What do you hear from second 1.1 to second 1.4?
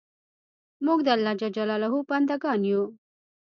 الله